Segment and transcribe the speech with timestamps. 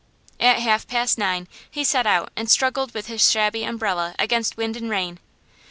[0.39, 4.75] At half past nine he set out and struggled with his shabby umbrella against wind
[4.75, 5.19] and rain.